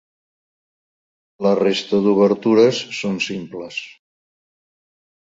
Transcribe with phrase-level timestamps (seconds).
[1.47, 3.79] La resta d’obertures són simples.